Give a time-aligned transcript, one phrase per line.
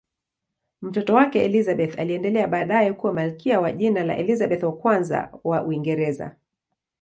[0.81, 6.35] Mtoto wake Elizabeth aliendelea baadaye kuwa malkia kwa jina la Elizabeth I wa Uingereza.